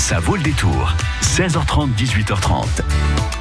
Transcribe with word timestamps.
Ça 0.00 0.18
vaut 0.18 0.34
le 0.34 0.42
détour. 0.42 0.94
16h30, 1.22 1.90
18h30. 1.94 2.64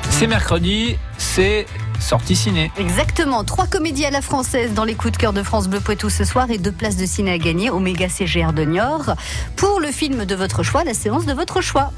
C'est 0.10 0.28
mercredi, 0.28 0.98
c'est 1.18 1.66
sortie 2.02 2.36
ciné. 2.36 2.70
Exactement, 2.78 3.46
trois 3.46 3.66
comédies 3.66 4.06
à 4.06 4.12
la 4.12 4.22
française 4.22 4.74
dans 4.74 4.84
les 4.84 4.94
coups 4.94 5.14
de 5.14 5.18
cœur 5.18 5.32
de 5.32 5.42
France 5.42 5.70
Bleu 5.70 5.80
Poitou 5.80 6.10
ce 6.10 6.26
soir 6.26 6.52
et 6.52 6.58
deux 6.58 6.74
places 6.74 6.98
de 6.98 7.06
ciné 7.06 7.32
à 7.32 7.38
gagner 7.38 7.70
au 7.70 7.80
méga 7.80 8.10
CGR 8.10 8.52
de 8.52 8.66
Niort 8.66 9.16
pour 9.56 9.80
le 9.80 9.88
film 9.88 10.26
de 10.26 10.36
votre 10.36 10.62
choix, 10.62 10.84
la 10.84 10.94
séance 10.94 11.26
de 11.26 11.34
votre 11.34 11.62
choix. 11.62 11.94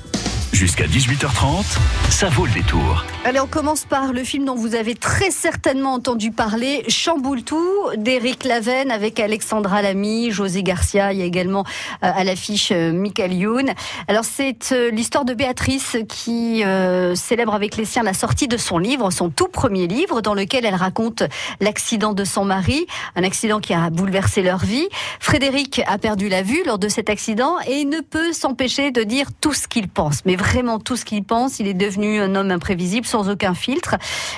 Jusqu'à 0.54 0.86
18h30, 0.86 1.80
ça 2.10 2.28
vaut 2.28 2.46
le 2.46 2.52
détour. 2.52 3.06
Allez, 3.24 3.40
on 3.40 3.48
commence 3.48 3.86
par 3.86 4.12
le 4.12 4.24
film 4.24 4.46
dont 4.46 4.56
vous 4.56 4.76
avez 4.76 4.96
très 4.96 5.32
certainement 5.32 5.94
entendu 5.94 6.32
parler, 6.32 6.84
Chamboule 6.90 7.44
tout, 7.44 7.80
d'Éric 7.96 8.44
Lavenne 8.44 8.92
avec 8.92 9.20
Alexandra 9.20 9.82
Lamy, 9.82 10.30
José 10.30 10.62
Garcia. 10.62 11.14
Il 11.14 11.20
y 11.20 11.22
a 11.22 11.26
également 11.26 11.64
euh, 12.04 12.12
à 12.14 12.24
l'affiche 12.26 12.72
euh, 12.74 12.92
Michael 12.92 13.34
Youn. 13.34 13.72
Alors, 14.10 14.26
c'est 14.26 14.74
euh, 14.74 14.92
l'histoire 14.92 15.24
de 15.24 15.34
Béatrice 15.34 15.98
qui 16.10 16.64
célèbre 17.16 17.54
avec 17.54 17.78
les 17.78 17.86
siens 17.86 18.04
la 18.04 18.14
sortie 18.14 18.48
de 18.48 18.58
son 18.58 18.78
livre, 18.78 19.10
son 19.10 19.30
tout 19.30 19.48
premier 19.48 19.88
livre, 19.88 20.22
dans 20.22 20.34
lequel 20.34 20.66
elle 20.66 20.76
raconte 20.76 21.24
l'accident 21.60 22.14
de 22.14 22.26
son 22.26 22.44
mari, 22.44 22.86
un 23.16 23.24
accident 23.24 23.60
qui 23.60 23.74
a 23.74 23.90
bouleversé 23.90 24.42
leur 24.42 24.60
vie. 24.60 24.88
Frédéric 25.20 25.82
a 25.88 25.98
perdu 25.98 26.28
la 26.28 26.44
vue 26.44 26.62
lors 26.66 26.78
de 26.78 26.90
cet 26.90 27.10
accident 27.10 27.56
et 27.68 27.86
ne 27.86 28.02
peut 28.02 28.34
s'empêcher 28.34 28.92
de 28.92 29.04
dire 29.04 29.28
tout 29.40 29.54
ce 29.54 29.68
qu'il 29.68 29.88
pense. 29.88 30.26
Mais 30.26 30.36
vraiment 30.42 30.80
tout 30.80 30.96
ce 30.96 31.06
qu'il 31.06 31.24
pense. 31.24 31.60
Il 31.60 31.68
est 31.68 31.76
devenu 31.76 32.20
un 32.20 32.36
homme 32.36 32.52
imprévisible, 32.52 33.06
sans 33.06 33.30
aucun 33.30 33.54
filtre. 33.54 33.96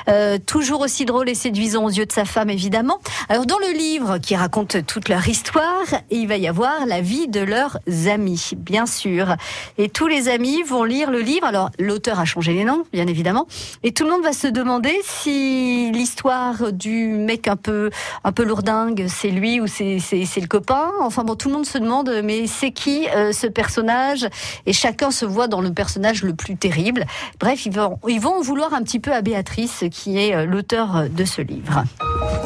Euh, 0.09 0.37
toujours 0.37 0.81
aussi 0.81 1.05
drôle 1.05 1.29
et 1.29 1.35
séduisant 1.35 1.85
aux 1.85 1.89
yeux 1.89 2.05
de 2.05 2.11
sa 2.11 2.25
femme, 2.25 2.49
évidemment. 2.49 2.99
Alors, 3.29 3.45
dans 3.45 3.57
le 3.57 3.71
livre 3.71 4.17
qui 4.17 4.35
raconte 4.35 4.85
toute 4.85 5.09
leur 5.09 5.27
histoire, 5.27 5.85
il 6.11 6.27
va 6.27 6.37
y 6.37 6.47
avoir 6.47 6.85
la 6.85 7.01
vie 7.01 7.27
de 7.27 7.39
leurs 7.39 7.79
amis, 8.07 8.51
bien 8.57 8.85
sûr. 8.85 9.35
Et 9.77 9.89
tous 9.89 10.07
les 10.07 10.27
amis 10.27 10.61
vont 10.63 10.83
lire 10.83 11.09
le 11.09 11.19
livre. 11.19 11.45
Alors, 11.47 11.69
l'auteur 11.79 12.19
a 12.19 12.25
changé 12.25 12.53
les 12.53 12.65
noms, 12.65 12.83
bien 12.91 13.07
évidemment. 13.07 13.47
Et 13.83 13.93
tout 13.93 14.03
le 14.03 14.11
monde 14.11 14.23
va 14.23 14.33
se 14.33 14.47
demander 14.47 14.93
si 15.03 15.91
l'histoire 15.91 16.73
du 16.73 17.07
mec 17.07 17.47
un 17.47 17.55
peu, 17.55 17.89
un 18.23 18.31
peu 18.31 18.43
lourdingue, 18.43 19.05
c'est 19.07 19.29
lui 19.29 19.61
ou 19.61 19.67
c'est, 19.67 19.99
le 20.35 20.47
copain. 20.47 20.91
Enfin 21.01 21.23
bon, 21.23 21.35
tout 21.35 21.47
le 21.47 21.55
monde 21.55 21.65
se 21.65 21.77
demande, 21.77 22.11
mais 22.23 22.47
c'est 22.47 22.71
qui 22.71 23.07
euh, 23.15 23.31
ce 23.31 23.47
personnage? 23.47 24.27
Et 24.65 24.73
chacun 24.73 25.09
se 25.09 25.25
voit 25.25 25.47
dans 25.47 25.61
le 25.61 25.71
personnage 25.71 25.92
personnage 25.93 26.23
le 26.23 26.33
plus 26.33 26.55
terrible. 26.55 27.05
Bref, 27.39 27.67
ils 27.67 27.71
vont, 27.71 27.99
ils 28.07 28.19
vont 28.19 28.41
vouloir 28.41 28.73
un 28.73 28.81
petit 28.81 28.99
peu 28.99 29.13
à 29.13 29.21
Béatrice, 29.21 29.83
qui 29.91 30.17
est 30.17 30.33
euh, 30.33 30.45
l'auteur 30.47 31.07
de 31.07 31.23
ce 31.23 31.43
livre. 31.43 31.83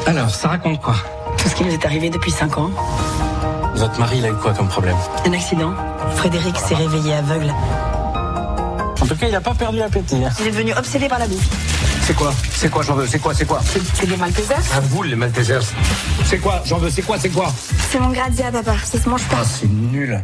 Alors, 0.06 0.30
ça 0.30 0.50
raconte 0.50 0.81
quoi? 0.81 0.95
Tout 1.38 1.48
ce 1.48 1.56
qui 1.56 1.64
nous 1.64 1.72
est 1.72 1.86
arrivé 1.86 2.09
depuis 2.09 2.31
5 2.31 2.58
ans. 2.58 2.70
Votre 3.76 4.00
mari, 4.02 4.17
il 4.17 4.26
a 4.26 4.30
eu 4.30 4.34
quoi 4.34 4.54
comme 4.54 4.67
problème? 4.67 4.98
Un 5.26 5.31
accident. 5.31 5.73
Frédéric 6.16 6.58
s'est 6.58 6.76
réveillé 6.76 7.14
aveugle. 7.14 7.54
En 9.02 9.06
tout 9.06 9.16
cas, 9.16 9.28
il 9.28 9.31
n'a 9.31 9.39
pas 9.39 9.54
perdu 9.54 9.78
l'appétit. 9.78 10.26
Hein. 10.26 10.30
Il 10.42 10.48
est 10.48 10.52
devenu 10.52 10.73
obsédé 10.73 11.08
par 11.08 11.20
la 11.20 11.28
bouffe. 11.28 11.48
C'est 12.02 12.16
quoi? 12.16 12.34
C'est 12.52 12.70
quoi, 12.70 12.84
j'en 12.84 12.95
veux? 12.95 13.08
C'est 13.08 13.20
quoi 13.20 13.34
C'est 13.34 13.45
quoi? 13.45 13.61
C'est 13.94 14.08
des 14.08 14.17
Maltesers 14.17 14.76
Un 14.76 14.82
boule, 14.82 15.08
les 15.08 15.16
Maltesers. 15.16 15.64
C'est 16.26 16.39
quoi 16.39 16.61
J'en 16.66 16.80
veux? 16.80 16.89
C'est 16.89 17.04
quoi 17.04 17.17
C'est 17.17 17.30
quoi? 17.30 17.48
C'est 17.92 18.00
mon 18.00 18.09
grazia, 18.09 18.52
papa. 18.52 18.76
Ça 18.84 19.00
se 19.00 19.08
mange 19.08 19.23
pas. 19.23 19.38
Ah, 19.39 19.45
c'est 19.45 19.70
nul 19.70 20.22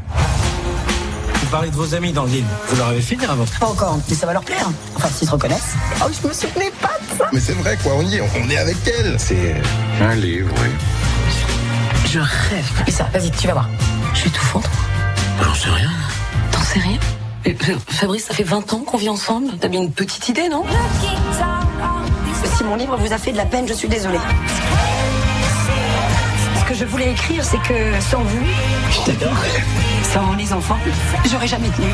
parlez 1.54 1.70
de 1.70 1.76
vos 1.76 1.94
amis 1.94 2.12
dans 2.12 2.23
le 2.23 2.32
livre. 2.32 2.48
Vous 2.68 2.78
leur 2.78 2.88
avez 2.88 3.02
fait 3.02 3.16
dire 3.16 3.30
avant 3.30 3.46
Pas 3.59 3.68
encore, 3.68 4.00
mais 4.09 4.16
ça 4.16 4.26
va 4.26 4.34
leur 4.34 4.44
plaire. 4.44 4.72
Enfin, 4.96 5.08
s'ils 5.09 5.28
se 5.28 5.32
reconnaissent. 5.32 5.76
Oh, 6.02 6.08
je 6.09 6.28
me 6.28 6.34
souvenais 6.34 6.72
pas 6.82 6.98
de 7.00 7.16
ça. 7.16 7.30
Mais 7.32 7.40
c'est 7.40 7.54
vrai, 7.54 7.78
quoi, 7.84 7.94
on 7.96 8.02
y 8.02 8.16
est, 8.16 8.22
on 8.22 8.50
est 8.50 8.58
avec 8.58 8.78
elle. 8.88 9.16
C'est 9.20 9.62
un 10.02 10.16
livre, 10.16 10.52
oui. 10.64 10.70
Je 12.12 12.18
rêve. 12.18 12.84
Et 12.88 12.92
ça, 12.92 13.08
vas-y, 13.14 13.30
tu 13.30 13.46
vas 13.46 13.54
voir. 13.54 13.70
Je 14.16 14.22
suis 14.22 14.31
tout 14.31 14.42
fondre. 14.42 14.68
J'en 15.44 15.54
sais 15.54 15.70
rien. 15.70 15.92
T'en 16.52 16.62
sais 16.62 16.80
rien 16.80 16.98
Fabrice, 17.88 18.26
ça 18.26 18.34
fait 18.34 18.44
20 18.44 18.74
ans 18.74 18.80
qu'on 18.80 18.98
vit 18.98 19.09
ensemble. 19.09 19.52
T'as 19.62 19.68
bien 19.68 19.84
une 19.84 19.92
petite 19.92 20.28
idée, 20.30 20.50
non 20.50 20.64
Si 22.58 22.64
mon 22.64 22.78
livre 22.78 22.98
vous 22.98 23.14
a 23.14 23.18
fait 23.20 23.31
de 23.31 23.38
la 23.38 23.46
peine, 23.46 23.68
je 23.68 23.74
suis 23.74 23.88
désolée. 23.88 24.18
Ce 26.59 26.66
que 26.68 26.74
je 26.74 26.85
voulais 26.85 27.12
écrire, 27.12 27.44
c'est 27.46 27.62
que 27.62 28.02
sans 28.09 28.24
vous, 28.24 28.46
je 28.90 29.12
t'adore. 29.12 29.38
Sans 30.13 30.35
les 30.35 30.53
enfants, 30.53 30.78
j'aurais 31.25 31.47
jamais 31.47 31.69
tenu. 31.69 31.88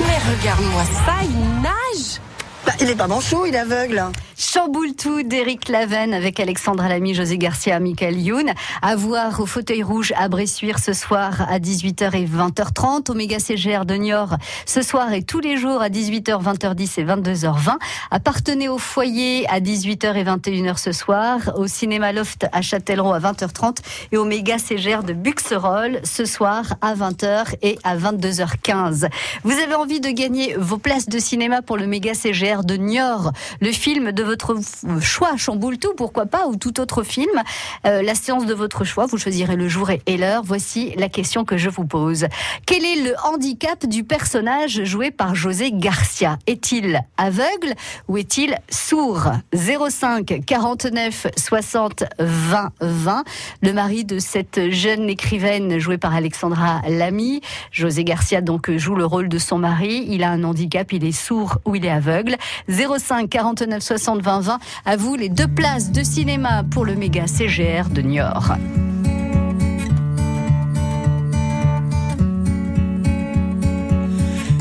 Mais 0.00 0.18
regarde-moi 0.40 0.82
ça, 1.04 1.16
il 1.22 1.60
nage 1.60 2.20
bah, 2.64 2.72
il 2.80 2.88
est 2.88 2.96
pas 2.96 3.08
manchot, 3.08 3.44
il 3.44 3.54
est 3.54 3.58
aveugle. 3.58 4.04
Chamboule 4.42 4.96
tout 4.96 5.22
d'Éric 5.22 5.68
Lavenne 5.68 6.12
avec 6.12 6.40
Alexandra 6.40 6.88
Lamy, 6.88 7.14
José 7.14 7.38
Garcia, 7.38 7.78
Michael 7.78 8.18
Youn. 8.18 8.52
À 8.82 8.96
voir 8.96 9.38
au 9.38 9.46
fauteuil 9.46 9.84
rouge 9.84 10.12
à 10.16 10.28
Bressuire 10.28 10.80
ce 10.80 10.92
soir 10.92 11.46
à 11.48 11.60
18h 11.60 12.16
et 12.16 12.26
20h30. 12.26 13.08
Au 13.12 13.14
méga 13.14 13.38
CGR 13.38 13.84
de 13.84 13.94
Niort 13.94 14.34
ce 14.66 14.82
soir 14.82 15.12
et 15.12 15.22
tous 15.22 15.38
les 15.38 15.56
jours 15.56 15.80
à 15.80 15.90
18h, 15.90 16.42
20h10 16.42 17.00
et 17.00 17.04
22h20. 17.04 17.76
Appartenez 18.10 18.68
au 18.68 18.78
foyer 18.78 19.48
à 19.48 19.60
18h 19.60 20.16
et 20.16 20.24
21h 20.24 20.76
ce 20.76 20.90
soir. 20.90 21.52
Au 21.56 21.68
cinéma 21.68 22.12
Loft 22.12 22.46
à 22.50 22.62
Châtellerault 22.62 23.12
à 23.12 23.20
20h30 23.20 23.76
et 24.10 24.16
au 24.16 24.24
méga 24.24 24.58
CGR 24.58 25.04
de 25.04 25.12
Buxerolles 25.12 26.00
ce 26.02 26.24
soir 26.24 26.74
à 26.80 26.96
20h 26.96 27.54
et 27.62 27.78
à 27.84 27.96
22h15. 27.96 29.08
Vous 29.44 29.52
avez 29.52 29.74
envie 29.76 30.00
de 30.00 30.10
gagner 30.10 30.56
vos 30.58 30.78
places 30.78 31.08
de 31.08 31.20
cinéma 31.20 31.62
pour 31.62 31.76
le 31.76 31.86
méga 31.86 32.14
CGR 32.14 32.64
de 32.64 32.74
Niort, 32.74 33.30
le 33.60 33.70
film 33.70 34.10
de 34.10 34.31
votre 34.32 34.56
choix, 35.02 35.36
chamboule 35.36 35.76
tout, 35.76 35.92
pourquoi 35.94 36.24
pas, 36.24 36.46
ou 36.46 36.56
tout 36.56 36.80
autre 36.80 37.02
film. 37.02 37.42
Euh, 37.86 38.00
la 38.00 38.14
séance 38.14 38.46
de 38.46 38.54
votre 38.54 38.82
choix, 38.82 39.04
vous 39.04 39.18
choisirez 39.18 39.56
le 39.56 39.68
jour 39.68 39.90
et 39.90 40.16
l'heure. 40.16 40.42
Voici 40.42 40.94
la 40.96 41.10
question 41.10 41.44
que 41.44 41.58
je 41.58 41.68
vous 41.68 41.84
pose. 41.84 42.28
Quel 42.64 42.82
est 42.82 43.02
le 43.02 43.14
handicap 43.24 43.84
du 43.84 44.04
personnage 44.04 44.84
joué 44.84 45.10
par 45.10 45.34
José 45.34 45.70
Garcia 45.70 46.38
Est-il 46.46 47.02
aveugle 47.18 47.74
ou 48.08 48.16
est-il 48.16 48.56
sourd? 48.70 49.32
05 49.54 50.40
49 50.46 51.26
60 51.36 52.04
20 52.18 52.70
20. 52.80 53.24
Le 53.60 53.72
mari 53.74 54.06
de 54.06 54.18
cette 54.18 54.70
jeune 54.70 55.10
écrivaine 55.10 55.78
jouée 55.78 55.98
par 55.98 56.14
Alexandra 56.14 56.80
Lamy. 56.88 57.42
José 57.70 58.02
Garcia 58.02 58.40
donc 58.40 58.70
joue 58.78 58.94
le 58.94 59.04
rôle 59.04 59.28
de 59.28 59.38
son 59.38 59.58
mari. 59.58 60.06
Il 60.08 60.24
a 60.24 60.30
un 60.30 60.42
handicap, 60.42 60.90
il 60.90 61.04
est 61.04 61.12
sourd 61.12 61.58
ou 61.66 61.74
il 61.74 61.84
est 61.84 61.90
aveugle. 61.90 62.36
05 62.70 63.28
49 63.28 63.82
60 63.82 64.21
20 64.22 64.40
20. 64.40 64.58
À 64.86 64.96
vous 64.96 65.16
les 65.16 65.28
deux 65.28 65.48
places 65.48 65.90
de 65.90 66.02
cinéma 66.02 66.62
pour 66.70 66.84
le 66.84 66.94
méga 66.94 67.26
CGR 67.26 67.90
de 67.90 68.02
Niort. 68.02 68.52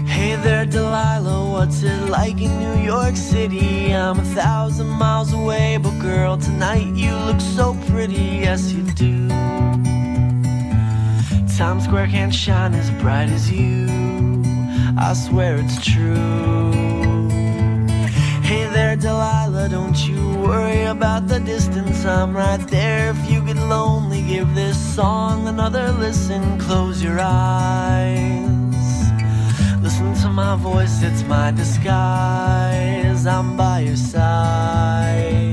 Hey 0.08 0.36
there, 0.44 0.66
Delilah, 0.66 1.52
what's 1.52 1.84
it 1.84 2.10
like 2.10 2.42
in 2.42 2.52
New 2.60 2.84
York 2.84 3.16
City? 3.16 3.94
I'm 3.94 4.20
a 4.20 4.24
thousand 4.36 4.90
miles 4.90 5.34
away, 5.34 5.78
but 5.78 5.98
girl, 6.00 6.38
tonight 6.38 6.88
you 6.96 7.16
look 7.26 7.40
so 7.40 7.76
pretty, 7.90 8.42
yes 8.44 8.72
you 8.74 8.84
do. 8.96 9.28
Times 11.58 11.84
Square 11.84 12.08
can't 12.08 12.34
shine 12.34 12.74
as 12.74 12.90
bright 13.02 13.30
as 13.30 13.52
you, 13.52 13.88
I 14.98 15.14
swear 15.14 15.58
it's 15.58 15.80
true. 15.86 16.61
Hey 18.52 18.66
there, 18.66 18.98
Delilah, 18.98 19.70
don't 19.70 19.98
you 20.06 20.20
worry 20.40 20.84
about 20.84 21.30
the 21.30 21.40
distance. 21.40 22.04
I'm 22.04 22.36
right 22.36 22.60
there. 22.68 23.12
If 23.12 23.32
you 23.32 23.40
get 23.46 23.56
lonely, 23.56 24.22
give 24.24 24.54
this 24.56 24.78
song 24.94 25.48
another 25.48 25.94
listen. 25.94 26.60
Close 26.60 27.02
your 27.02 27.18
eyes. 27.22 28.76
Listen 29.82 30.14
to 30.24 30.28
my 30.28 30.58
voice, 30.58 31.02
it's 31.02 31.24
my 31.24 31.52
disguise. 31.52 33.26
I'm 33.26 33.56
by 33.56 33.80
your 33.88 33.96
side. 33.96 35.51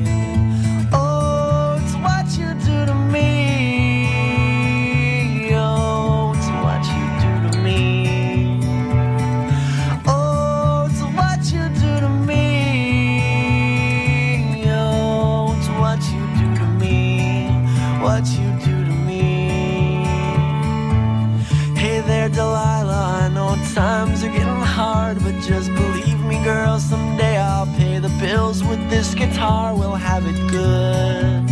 Guitar, 29.39 29.75
we'll 29.75 29.95
have 29.95 30.25
it 30.27 30.39
good. 30.49 31.45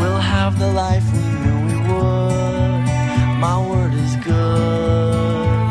We'll 0.00 0.24
have 0.36 0.58
the 0.58 0.70
life 0.72 1.04
we 1.12 1.22
knew 1.42 1.58
we 1.68 1.76
would. 1.88 2.84
My 3.46 3.58
word 3.70 3.94
is 3.94 4.14
good. 4.16 5.68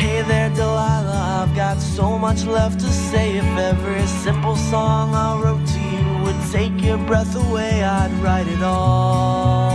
Hey 0.00 0.22
there, 0.22 0.50
Delilah, 0.50 1.42
I've 1.42 1.54
got 1.54 1.78
so 1.78 2.18
much 2.18 2.44
left 2.44 2.80
to 2.80 2.90
say. 3.10 3.36
If 3.36 3.50
every 3.70 4.06
simple 4.06 4.56
song 4.56 5.14
I 5.14 5.40
wrote 5.40 5.66
to 5.66 5.80
you 5.94 6.06
would 6.24 6.40
take 6.50 6.84
your 6.84 6.98
breath 6.98 7.34
away, 7.36 7.84
I'd 7.84 8.12
write 8.22 8.48
it 8.48 8.62
all. 8.62 9.72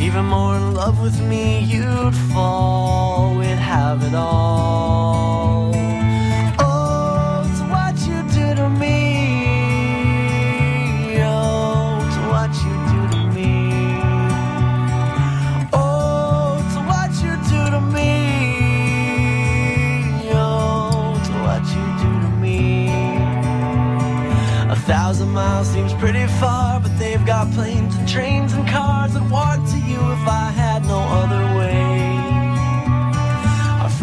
even 0.00 0.24
more 0.24 0.56
in 0.56 0.74
love 0.74 1.00
with 1.00 1.20
me, 1.20 1.60
you'd 1.60 2.16
fall. 2.32 3.39
Have 3.70 4.02
it 4.02 4.14
all. 4.14 5.49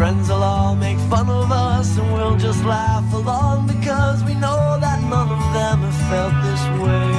Friends 0.08 0.28
will 0.30 0.42
all 0.42 0.74
make 0.74 0.98
fun 1.10 1.28
of 1.28 1.52
us 1.52 1.98
and 1.98 2.12
we'll 2.14 2.36
just 2.36 2.64
laugh 2.64 3.12
along 3.12 3.66
because 3.66 4.24
we 4.24 4.32
know 4.34 4.78
that 4.80 5.02
none 5.02 5.30
of 5.38 5.42
them 5.56 5.78
have 5.86 6.00
felt 6.10 6.34
this 6.46 6.62
way. 6.82 7.12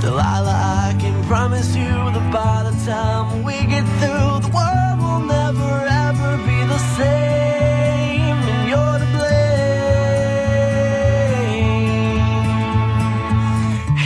Delilah, 0.00 0.58
I 0.86 0.94
can 1.00 1.16
promise 1.24 1.74
you 1.74 1.92
that 2.14 2.26
by 2.32 2.62
the 2.68 2.74
time 2.90 3.42
we 3.42 3.56
get 3.74 3.84
through, 3.98 4.32
the 4.46 4.50
world 4.58 4.98
will 5.04 5.24
never 5.38 5.72
ever 6.06 6.30
be 6.48 6.58
the 6.74 6.80
same, 6.98 8.38
and 8.52 8.60
you're 8.70 8.98
to 9.02 9.08
blame. 9.16 9.80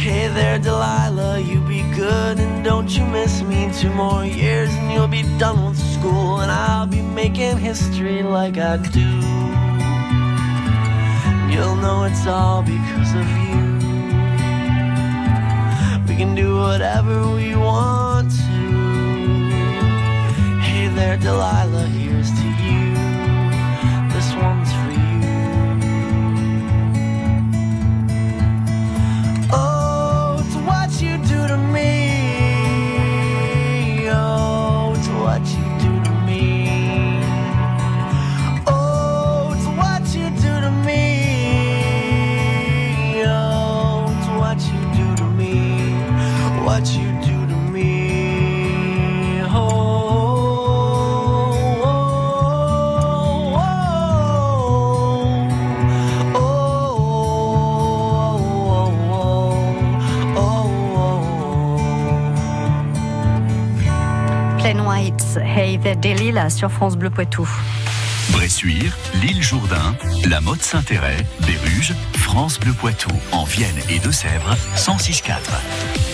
Hey 0.02 0.24
there, 0.28 0.58
Delilah, 0.58 1.38
you 1.40 1.60
be 1.60 1.82
good 1.94 2.38
and 2.38 2.64
don't 2.64 2.90
you 2.96 3.04
miss 3.04 3.42
me. 3.42 3.70
Two 3.80 3.92
more 3.92 4.24
years 4.24 4.70
and 4.72 4.90
you'll 4.92 5.08
be 5.08 5.13
school, 6.04 6.40
and 6.40 6.52
I'll 6.52 6.86
be 6.86 7.00
making 7.00 7.56
history 7.56 8.22
like 8.22 8.58
I 8.58 8.76
do. 8.76 9.10
You'll 11.52 11.76
know 11.76 12.04
it's 12.04 12.26
all 12.26 12.62
because 12.62 13.10
of 13.22 13.26
you. 13.44 13.62
We 16.08 16.14
can 16.20 16.34
do 16.34 16.58
whatever 16.58 17.16
we 17.38 17.56
want 17.56 18.30
to. 18.30 18.60
Hey 20.66 20.88
there, 20.88 21.16
Delilah, 21.16 21.88
sur 66.50 66.70
France 66.70 66.96
Bleu 66.96 67.10
Poitou. 67.10 67.48
Bressuire, 68.30 68.96
l'île 69.22 69.42
Jourdain, 69.42 69.96
la 70.28 70.40
Motte 70.40 70.62
Saint-Héret, 70.62 71.26
Béruges, 71.46 71.94
France 72.16 72.58
Bleu 72.58 72.72
Poitou, 72.72 73.10
en 73.32 73.44
Vienne 73.44 73.78
et 73.90 73.98
Deux-Sèvres, 73.98 74.56
106.4. 74.76 76.13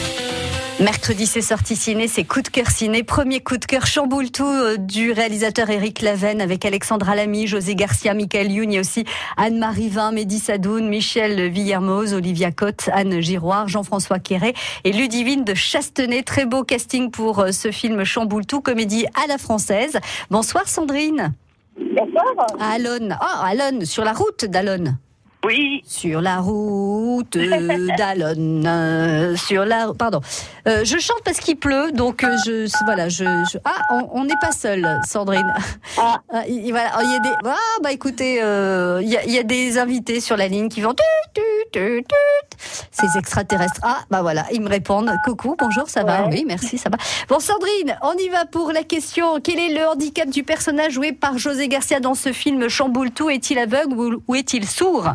Mercredi, 0.81 1.27
c'est 1.27 1.43
sorti 1.43 1.77
ciné, 1.77 2.09
c'est 2.09 2.25
coup 2.25 2.41
de 2.41 2.49
cœur 2.49 2.69
ciné. 2.69 3.03
Premier 3.03 3.41
coup 3.41 3.59
de 3.59 3.67
cœur 3.67 3.87
chamboule 3.87 4.31
tout 4.31 4.47
euh, 4.47 4.79
du 4.79 5.12
réalisateur 5.12 5.69
Éric 5.69 6.00
Laven 6.00 6.41
avec 6.41 6.65
Alexandra 6.65 7.15
Lamy, 7.15 7.47
José 7.47 7.75
Garcia, 7.75 8.15
Michael 8.15 8.50
Youn. 8.50 8.75
A 8.75 8.81
aussi 8.81 9.05
Anne-Marie 9.37 9.91
Vin, 9.91 10.11
Mehdi 10.11 10.38
Sadoun, 10.38 10.88
Michel 10.88 11.50
Villermoz, 11.50 12.15
Olivia 12.15 12.50
Cotte, 12.50 12.88
Anne 12.94 13.21
Giroir, 13.21 13.69
Jean-François 13.69 14.21
Quéret 14.21 14.55
et 14.85 14.93
Ludivine 14.93 15.44
de 15.44 15.53
Chastenay. 15.53 16.23
Très 16.23 16.47
beau 16.47 16.65
casting 16.65 17.11
pour 17.11 17.41
euh, 17.41 17.53
ce 17.53 17.71
film 17.71 18.03
chamboule 18.05 18.47
tout, 18.47 18.62
comédie 18.62 19.05
à 19.23 19.27
la 19.27 19.37
française. 19.37 19.99
Bonsoir 20.31 20.67
Sandrine. 20.67 21.35
Bonsoir. 21.79 22.25
Alon. 22.59 23.11
Oh, 23.21 23.44
Alon, 23.44 23.85
sur 23.85 24.03
la 24.03 24.15
route 24.15 24.47
d'Alon. 24.47 24.94
Oui. 25.45 25.83
Sur 25.87 26.21
la 26.21 26.39
route 26.41 27.39
d'Alon, 27.97 29.35
sur 29.37 29.65
la, 29.65 29.93
pardon. 29.99 30.21
Euh, 30.69 30.85
je 30.85 30.99
chante 30.99 31.23
parce 31.25 31.39
qu'il 31.41 31.57
pleut, 31.57 31.93
donc 31.93 32.23
euh, 32.25 32.37
je, 32.45 32.69
voilà, 32.85 33.09
je, 33.09 33.25
je- 33.51 33.59
ah, 33.65 33.81
on 34.13 34.25
n'est 34.25 34.35
pas 34.41 34.53
seul, 34.53 34.87
Sandrine. 35.07 35.53
Ah. 35.99 36.19
Ah, 36.33 36.43
il, 36.47 36.67
il- 36.67 36.71
voilà, 36.73 36.91
il 37.03 37.11
y 37.11 37.15
a 37.15 37.19
des, 37.21 37.33
ah, 37.47 37.57
bah 37.83 37.91
écoutez, 37.93 38.41
euh, 38.43 39.01
il 39.03 39.09
y, 39.09 39.17
a, 39.17 39.25
il 39.25 39.33
y 39.33 39.39
a 39.39 39.43
des 39.43 39.79
invités 39.79 40.21
sur 40.21 40.37
la 40.37 40.47
ligne 40.47 40.69
qui 40.69 40.81
vont, 40.83 40.93
tut, 40.95 41.03
tut, 41.35 41.41
tut, 41.73 42.05
tut. 42.05 42.57
ces 42.93 43.19
extraterrestres. 43.19 43.81
Ah, 43.83 44.01
bah 44.11 44.23
voilà, 44.23 44.45
ils 44.53 44.61
me 44.61 44.69
répondent. 44.69 45.11
Coucou, 45.25 45.57
bonjour, 45.59 45.89
ça 45.89 46.05
va? 46.05 46.25
Ouais. 46.25 46.29
Oui, 46.33 46.45
merci, 46.47 46.79
ça 46.79 46.89
va. 46.91 46.99
Bon, 47.29 47.41
Sandrine, 47.41 47.99
on 48.03 48.13
y 48.19 48.29
va 48.29 48.45
pour 48.47 48.73
la 48.73 48.83
question. 48.85 49.41
Quel 49.43 49.59
est 49.59 49.75
le 49.75 49.87
handicap 49.89 50.29
du 50.29 50.43
personnage 50.45 50.93
joué 50.93 51.13
par 51.13 51.39
José 51.39 51.67
Garcia 51.69 51.99
dans 52.01 52.15
ce 52.15 52.33
film 52.33 52.69
Chamboule 52.69 53.11
tout 53.11 53.31
Est-il 53.31 53.59
aveugle 53.59 54.19
ou 54.29 54.35
est-il 54.35 54.67
sourd? 54.69 55.09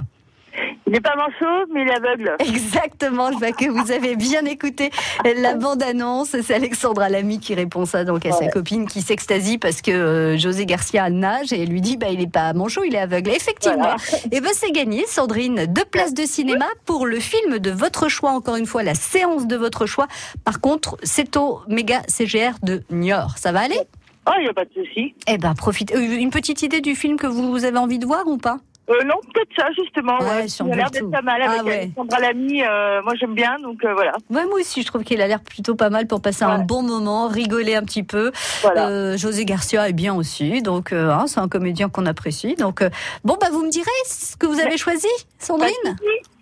Il 0.87 0.93
n'est 0.93 1.01
pas 1.01 1.15
manchot, 1.15 1.65
mais 1.73 1.81
il 1.81 1.87
est 1.87 1.95
aveugle. 1.95 2.35
Exactement, 2.39 3.31
je 3.31 3.37
vois 3.37 3.51
que 3.53 3.67
vous 3.69 3.91
avez 3.91 4.15
bien 4.15 4.45
écouté 4.45 4.91
la 5.23 5.55
bande-annonce. 5.55 6.35
C'est 6.41 6.53
Alexandra 6.53 7.09
Lamy 7.09 7.39
qui 7.39 7.55
répond 7.55 7.85
ça 7.85 8.03
donc 8.03 8.23
à 8.25 8.31
sa 8.31 8.47
copine 8.49 8.87
qui 8.87 9.01
s'extasie 9.01 9.57
parce 9.57 9.81
que 9.81 9.89
euh, 9.91 10.37
José 10.37 10.65
Garcia 10.67 11.09
nage 11.09 11.51
et 11.53 11.65
lui 11.65 11.81
dit 11.81 11.97
bah 11.97 12.07
il 12.11 12.21
est 12.21 12.31
pas 12.31 12.53
manchot, 12.53 12.83
il 12.83 12.93
est 12.93 12.99
aveugle. 12.99 13.31
Effectivement. 13.31 13.77
Voilà. 13.77 13.95
Et 14.31 14.41
ben 14.41 14.51
c'est 14.53 14.71
gagné, 14.71 15.05
Sandrine. 15.07 15.65
Deux 15.67 15.85
places 15.85 16.13
de 16.13 16.23
cinéma 16.23 16.65
pour 16.85 17.05
le 17.07 17.19
film 17.19 17.57
de 17.57 17.71
votre 17.71 18.07
choix. 18.07 18.31
Encore 18.31 18.55
une 18.55 18.67
fois, 18.67 18.83
la 18.83 18.93
séance 18.95 19.47
de 19.47 19.55
votre 19.55 19.85
choix. 19.87 20.07
Par 20.43 20.61
contre, 20.61 20.97
c'est 21.03 21.35
au 21.37 21.61
méga 21.67 22.01
CGR 22.07 22.51
de 22.61 22.83
Niort. 22.91 23.37
Ça 23.37 23.51
va 23.51 23.61
aller? 23.61 23.79
Oh, 24.27 24.31
il 24.39 24.43
n'y 24.43 24.49
a 24.49 24.53
pas 24.53 24.65
de 24.65 24.71
souci. 24.73 25.15
Eh 25.27 25.37
ben 25.37 25.53
profite. 25.55 25.93
euh, 25.95 25.99
Une 26.17 26.29
petite 26.31 26.61
idée 26.61 26.81
du 26.81 26.95
film 26.95 27.17
que 27.17 27.27
vous 27.27 27.63
avez 27.65 27.77
envie 27.77 27.99
de 27.99 28.05
voir 28.05 28.27
ou 28.27 28.37
pas? 28.37 28.57
Euh, 28.89 29.03
non, 29.03 29.15
peut-être 29.33 29.49
ça, 29.57 29.67
justement. 29.75 30.19
Ouais, 30.19 30.25
Ouais, 30.43 30.45
il 30.45 30.71
a 30.71 30.75
l'air 30.75 30.91
d'être 30.91 31.09
pas 31.09 31.21
mal 31.23 31.41
Ah 31.43 31.51
avec 31.51 31.63
ouais. 31.63 31.77
Alexandra 31.79 32.19
Lamy. 32.19 32.63
euh, 32.63 33.01
moi, 33.03 33.13
j'aime 33.19 33.33
bien, 33.33 33.57
donc 33.63 33.83
euh, 33.83 33.93
voilà. 33.93 34.11
Ouais, 34.29 34.45
moi 34.45 34.59
aussi, 34.59 34.81
je 34.83 34.85
trouve 34.87 35.03
qu'il 35.03 35.21
a 35.21 35.27
l'air 35.27 35.39
plutôt 35.39 35.73
pas 35.75 35.89
mal 35.89 36.05
pour 36.05 36.21
passer 36.21 36.43
un 36.43 36.59
Ouais. 36.59 36.65
bon 36.65 36.83
moment, 36.83 37.27
rigoler 37.27 37.75
un 37.75 37.81
petit 37.83 38.03
peu. 38.03 38.31
Voilà. 38.61 38.89
Euh, 38.89 39.17
José 39.17 39.43
Garcia 39.45 39.89
est 39.89 39.93
bien 39.93 40.13
aussi, 40.13 40.61
donc 40.61 40.93
euh, 40.93 41.09
hein, 41.11 41.25
c'est 41.27 41.39
un 41.39 41.47
comédien 41.47 41.89
qu'on 41.89 42.05
apprécie. 42.05 42.55
Donc 42.55 42.81
euh, 42.83 42.89
bon, 43.23 43.37
bah 43.41 43.47
vous 43.51 43.63
me 43.65 43.71
direz 43.71 43.89
ce 44.05 44.35
que 44.37 44.45
vous 44.45 44.59
avez 44.59 44.77
choisi, 44.77 45.07
Sandrine. 45.39 45.73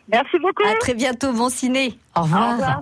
Merci 0.10 0.38
beaucoup. 0.40 0.64
À 0.70 0.76
très 0.80 0.96
bientôt, 0.96 1.32
bon 1.32 1.48
ciné. 1.50 1.98
Au 2.16 2.24
revoir. 2.24 2.50
Au 2.50 2.52
revoir. 2.54 2.82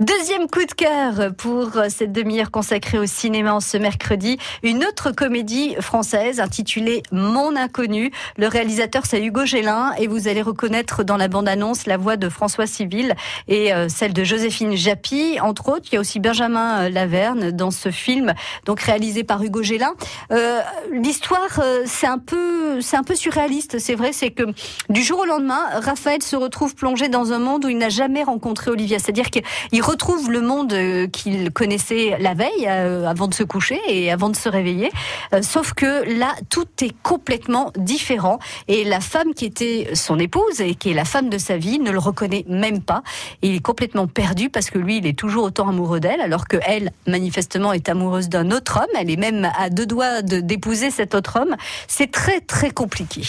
Deuxième 0.00 0.48
coup 0.48 0.64
de 0.64 0.72
cœur 0.72 1.32
pour 1.36 1.70
cette 1.88 2.10
demi-heure 2.10 2.50
consacrée 2.50 2.98
au 2.98 3.06
cinéma 3.06 3.54
en 3.54 3.60
ce 3.60 3.76
mercredi. 3.76 4.38
Une 4.64 4.84
autre 4.84 5.12
comédie 5.12 5.76
française 5.78 6.40
intitulée 6.40 7.04
Mon 7.12 7.54
Inconnu. 7.54 8.10
Le 8.36 8.48
réalisateur, 8.48 9.06
c'est 9.06 9.22
Hugo 9.22 9.44
Gélin 9.44 9.92
et 9.98 10.08
vous 10.08 10.26
allez 10.26 10.42
reconnaître 10.42 11.04
dans 11.04 11.16
la 11.16 11.28
bande-annonce 11.28 11.86
la 11.86 11.96
voix 11.96 12.16
de 12.16 12.28
François 12.28 12.66
Civil 12.66 13.14
et 13.46 13.72
euh, 13.72 13.88
celle 13.88 14.12
de 14.12 14.24
Joséphine 14.24 14.74
Japy. 14.74 15.38
Entre 15.40 15.68
autres, 15.68 15.86
il 15.92 15.94
y 15.94 15.98
a 15.98 16.00
aussi 16.00 16.18
Benjamin 16.18 16.86
euh, 16.86 16.88
Laverne 16.88 17.52
dans 17.52 17.70
ce 17.70 17.92
film, 17.92 18.34
donc 18.64 18.80
réalisé 18.80 19.22
par 19.22 19.44
Hugo 19.44 19.62
Gélin. 19.62 19.94
Euh, 20.32 20.60
L'histoire, 20.90 21.60
c'est 21.86 22.08
un 22.08 22.18
peu, 22.18 22.80
c'est 22.80 22.96
un 22.96 23.04
peu 23.04 23.14
surréaliste. 23.14 23.78
C'est 23.78 23.94
vrai, 23.94 24.12
c'est 24.12 24.30
que 24.30 24.42
du 24.88 25.04
jour 25.04 25.20
au 25.20 25.24
lendemain, 25.24 25.62
Raphaël 25.74 26.20
se 26.20 26.34
retrouve 26.34 26.74
plongé 26.74 27.08
dans 27.08 27.32
un 27.32 27.38
monde 27.38 27.64
où 27.64 27.68
il 27.68 27.78
n'a 27.78 27.90
jamais 27.90 28.24
rencontré 28.24 28.72
Olivia. 28.72 28.98
C'est-à-dire 28.98 29.30
qu'il 29.30 29.83
retrouve 29.84 30.30
le 30.30 30.40
monde 30.40 30.72
euh, 30.72 31.06
qu'il 31.06 31.50
connaissait 31.52 32.16
la 32.18 32.34
veille, 32.34 32.66
euh, 32.66 33.06
avant 33.06 33.28
de 33.28 33.34
se 33.34 33.42
coucher 33.42 33.80
et 33.88 34.10
avant 34.10 34.28
de 34.30 34.36
se 34.36 34.48
réveiller. 34.48 34.90
Euh, 35.32 35.42
Sauf 35.42 35.72
que 35.74 36.04
là, 36.18 36.34
tout 36.50 36.66
est 36.82 36.94
complètement 37.02 37.72
différent. 37.76 38.38
Et 38.68 38.84
la 38.84 39.00
femme 39.00 39.34
qui 39.34 39.44
était 39.44 39.90
son 39.94 40.18
épouse 40.18 40.60
et 40.60 40.74
qui 40.74 40.90
est 40.90 40.94
la 40.94 41.04
femme 41.04 41.28
de 41.28 41.38
sa 41.38 41.56
vie 41.56 41.78
ne 41.78 41.90
le 41.90 41.98
reconnaît 41.98 42.44
même 42.48 42.80
pas. 42.82 43.02
Et 43.42 43.48
il 43.48 43.56
est 43.56 43.60
complètement 43.62 44.06
perdu 44.06 44.50
parce 44.50 44.70
que 44.70 44.78
lui, 44.78 44.98
il 44.98 45.06
est 45.06 45.18
toujours 45.18 45.44
autant 45.44 45.68
amoureux 45.68 46.00
d'elle, 46.00 46.20
alors 46.20 46.48
que 46.48 46.56
elle, 46.66 46.90
manifestement, 47.06 47.72
est 47.72 47.88
amoureuse 47.88 48.28
d'un 48.28 48.50
autre 48.50 48.78
homme. 48.78 48.96
Elle 48.98 49.10
est 49.10 49.16
même 49.16 49.48
à 49.58 49.70
deux 49.70 49.86
doigts 49.86 50.22
de- 50.22 50.40
d'épouser 50.40 50.90
cet 50.90 51.14
autre 51.14 51.38
homme. 51.40 51.54
C'est 51.88 52.10
très, 52.10 52.40
très 52.40 52.70
compliqué. 52.70 53.22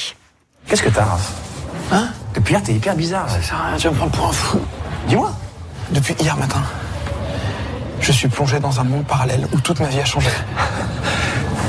Qu'est-ce 0.68 0.82
que 0.84 0.90
t'as, 0.90 1.06
Hein? 1.92 2.10
Depuis 2.34 2.54
hier, 2.54 2.64
t'es 2.64 2.74
hyper 2.74 2.96
bizarre. 2.96 3.30
Ça 3.30 3.42
sert 3.42 3.62
à 3.62 3.68
rien, 3.68 3.78
tu 3.78 3.88
vas 3.88 3.94
me 3.94 3.98
prendre 3.98 4.12
pour 4.14 4.26
un 4.28 4.32
fou. 4.32 4.60
Dis-moi. 5.08 5.32
Depuis 5.92 6.16
hier 6.20 6.36
matin, 6.38 6.62
Je 8.02 8.12
suis 8.12 8.28
plongé 8.28 8.60
dans 8.60 8.80
un 8.80 8.84
monde 8.84 9.06
parallèle 9.06 9.48
où 9.52 9.60
toute 9.60 9.80
ma 9.80 9.88
vie 9.88 10.00
a 10.00 10.06
changé. 10.06 10.30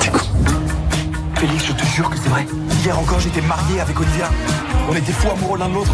T'es 0.01 0.09
con. 0.09 0.19
Félix, 1.37 1.65
je 1.67 1.73
te 1.73 1.87
jure 1.87 2.11
que 2.11 2.17
c'est 2.17 2.29
vrai. 2.29 2.47
Hier 2.83 2.99
encore, 2.99 3.21
j'étais 3.21 3.41
marié 3.41 3.81
avec 3.81 3.99
Olivia. 3.99 4.29
On 4.91 4.95
était 4.95 5.13
fous 5.13 5.31
amoureux 5.31 5.59
l'un 5.59 5.69
de 5.69 5.75
l'autre. 5.75 5.93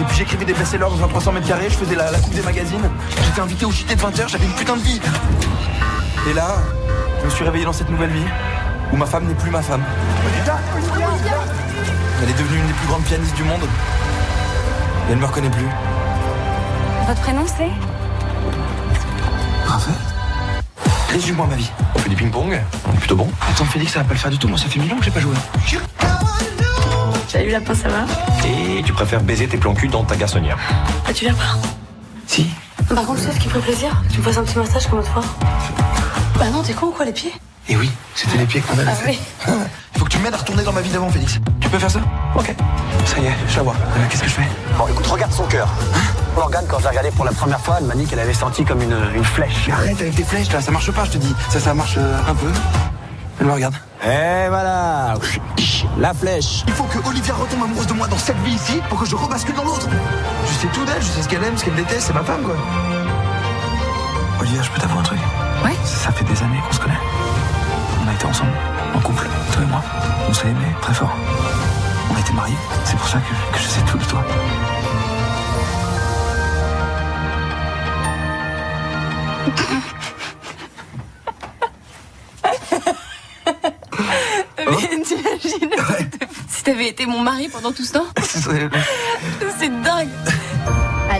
Et 0.00 0.04
puis 0.04 0.16
j'écrivais 0.16 0.44
des 0.44 0.52
best-sellers 0.52 0.84
dans 0.84 1.04
un 1.04 1.08
300 1.08 1.32
mètres 1.32 1.48
carrés, 1.48 1.68
je 1.70 1.76
faisais 1.76 1.96
la, 1.96 2.10
la 2.10 2.18
coupe 2.18 2.34
des 2.34 2.42
magazines. 2.42 2.88
J'étais 3.24 3.40
invité 3.40 3.64
au 3.64 3.72
JT 3.72 3.94
de 3.96 4.00
20h, 4.00 4.28
j'avais 4.28 4.44
une 4.44 4.52
putain 4.52 4.76
de 4.76 4.82
vie. 4.82 5.00
Et 6.30 6.34
là, 6.34 6.56
je 7.20 7.24
me 7.26 7.30
suis 7.30 7.44
réveillé 7.44 7.64
dans 7.64 7.72
cette 7.72 7.90
nouvelle 7.90 8.10
vie 8.10 8.26
où 8.92 8.96
ma 8.96 9.06
femme 9.06 9.26
n'est 9.26 9.34
plus 9.34 9.50
ma 9.50 9.62
femme. 9.62 9.82
Elle 12.22 12.28
est 12.28 12.38
devenue 12.38 12.58
une 12.60 12.66
des 12.66 12.72
plus 12.74 12.86
grandes 12.86 13.04
pianistes 13.04 13.34
du 13.34 13.42
monde. 13.42 13.62
Et 15.08 15.12
elle 15.12 15.18
me 15.18 15.26
reconnaît 15.26 15.50
plus. 15.50 15.66
Votre 17.06 17.20
prénom 17.20 17.44
c'est 17.46 17.70
Raphaël 19.66 19.96
Résume-moi 21.10 21.46
ma 21.48 21.54
vie. 21.56 21.70
On 21.94 21.98
fait 22.00 22.08
du 22.08 22.16
ping-pong, 22.16 22.60
on 22.88 22.92
est 22.92 22.98
plutôt 22.98 23.14
bon. 23.14 23.28
Attends, 23.48 23.64
Félix, 23.66 23.92
ça 23.92 24.00
va 24.00 24.04
pas 24.06 24.14
le 24.14 24.18
faire 24.18 24.30
du 24.32 24.38
tout. 24.38 24.48
Moi, 24.48 24.58
ça 24.58 24.66
fait 24.66 24.80
mille 24.80 24.92
ans 24.92 24.96
que 24.96 25.04
j'ai 25.04 25.12
pas 25.12 25.20
joué. 25.20 25.34
Salut 27.28 27.50
lapin, 27.50 27.72
ça 27.74 27.88
va 27.88 28.04
Et 28.48 28.82
tu 28.82 28.92
préfères 28.92 29.22
baiser 29.22 29.46
tes 29.46 29.56
plans 29.56 29.74
cul 29.74 29.86
dans 29.88 30.02
ta 30.02 30.16
garçonnière. 30.16 30.58
Ah, 31.08 31.12
tu 31.12 31.24
viens 31.24 31.34
pas 31.34 31.56
Si. 32.26 32.48
Par 32.92 33.04
contre, 33.04 33.20
tu 33.20 33.26
sais 33.26 33.32
ce 33.32 33.38
qui 33.40 33.48
ferait 33.48 33.60
plaisir 33.60 33.90
Tu 34.12 34.18
me 34.18 34.24
fasses 34.24 34.38
un 34.38 34.42
petit 34.42 34.58
massage 34.58 34.86
comme 34.88 34.98
l'autre 34.98 35.12
fois 35.12 35.22
Bah 36.38 36.46
non, 36.52 36.62
t'es 36.62 36.72
con 36.72 36.86
ou 36.86 36.90
quoi, 36.90 37.04
les 37.04 37.12
pieds? 37.12 37.32
Et 37.68 37.76
oui, 37.76 37.90
c'était 38.16 38.36
les 38.36 38.44
pieds 38.46 38.60
qu'on 38.60 38.76
avait 38.76 38.90
Ah 38.90 38.94
fait. 38.94 39.10
oui. 39.10 39.18
Il 39.94 39.98
faut 40.00 40.04
que 40.04 40.10
tu 40.10 40.18
m'aides 40.18 40.34
à 40.34 40.38
retourner 40.38 40.64
dans 40.64 40.72
ma 40.72 40.80
vie 40.80 40.90
d'avant, 40.90 41.08
Félix. 41.10 41.38
Tu 41.60 41.68
peux 41.68 41.78
faire 41.78 41.90
ça? 41.90 42.00
Ok. 42.34 42.52
Ça 43.06 43.18
y 43.20 43.26
est, 43.26 43.34
je 43.48 43.56
la 43.56 43.62
vois. 43.62 43.74
Euh, 43.74 44.00
Qu'est-ce 44.10 44.22
que 44.22 44.28
je 44.28 44.34
fais? 44.34 44.48
Bon, 44.76 44.88
écoute, 44.88 45.06
regarde 45.06 45.32
son 45.32 45.44
cœur. 45.44 45.68
L'organe, 46.36 46.64
quand 46.68 46.78
je 46.78 46.82
l'ai 46.84 46.88
regardé 46.90 47.10
pour 47.12 47.24
la 47.24 47.32
première 47.32 47.60
fois, 47.60 47.76
elle 47.80 47.86
m'a 47.86 47.94
dit 47.94 48.06
qu'elle 48.06 48.18
avait 48.18 48.34
senti 48.34 48.64
comme 48.64 48.82
une, 48.82 48.96
une 49.14 49.24
flèche. 49.24 49.64
Mais 49.68 49.72
arrête 49.72 50.00
avec 50.00 50.14
tes 50.14 50.24
flèches 50.24 50.52
là, 50.52 50.60
ça 50.60 50.70
marche 50.72 50.90
pas, 50.90 51.04
je 51.04 51.10
te 51.12 51.18
dis. 51.18 51.34
Ça, 51.50 51.60
ça 51.60 51.74
marche 51.74 51.94
euh, 51.98 52.18
un 52.28 52.34
peu. 52.34 52.50
Elle 53.40 53.46
me 53.46 53.52
regarde. 53.52 53.74
Et 54.04 54.48
voilà 54.48 55.14
La 55.98 56.12
flèche 56.12 56.62
Il 56.66 56.74
faut 56.74 56.84
que 56.84 56.98
Olivia 57.08 57.34
retombe 57.34 57.62
amoureuse 57.62 57.86
de 57.86 57.94
moi 57.94 58.06
dans 58.06 58.18
cette 58.18 58.36
vie 58.42 58.52
ici 58.52 58.80
pour 58.88 59.00
que 59.00 59.06
je 59.06 59.16
rebascule 59.16 59.54
dans 59.54 59.64
l'autre. 59.64 59.88
Je 60.46 60.52
sais 60.52 60.66
tout 60.68 60.84
d'elle, 60.84 61.00
je 61.00 61.06
sais 61.06 61.22
ce 61.22 61.28
qu'elle 61.28 61.42
aime, 61.42 61.56
ce 61.56 61.64
qu'elle 61.64 61.74
déteste, 61.74 62.08
c'est 62.08 62.12
ma 62.14 62.22
femme 62.22 62.42
quoi. 62.42 62.54
Olivia, 64.40 64.62
je 64.62 64.70
peux 64.70 64.80
t'avouer 64.80 64.98
un 65.00 65.02
truc 65.02 65.18
Ouais. 65.64 65.74
Ça 65.84 66.12
fait 66.12 66.24
des 66.24 66.42
années 66.42 66.60
qu'on 66.66 66.74
se 66.74 66.80
connaît. 66.80 66.98
On 68.04 68.08
a 68.08 68.12
été 68.12 68.26
ensemble, 68.26 68.52
en 68.94 69.00
couple, 69.00 69.26
toi 69.52 69.62
et 69.62 69.66
moi. 69.66 69.82
On 70.28 70.32
s'est 70.34 70.48
aimés 70.48 70.74
très 70.82 70.92
fort. 70.92 71.16
On 72.12 72.16
a 72.16 72.20
été 72.20 72.32
mariés. 72.34 72.56
C'est 72.84 72.96
pour 72.96 73.08
ça 73.08 73.18
que, 73.18 73.56
que 73.56 73.62
je 73.62 73.68
sais 73.68 73.80
tout 73.82 73.96
de 73.96 74.04
toi. 74.04 74.22
Mais 84.58 85.02
t'imagines 85.02 85.70
si 86.48 86.62
t'avais 86.64 86.88
été 86.88 87.06
mon 87.06 87.20
mari 87.20 87.48
pendant 87.48 87.72
tout 87.72 87.84
ce 87.84 87.92
temps 87.92 88.06
C'est- 88.22 88.68
C'est 89.58 89.82
dingue 89.82 90.08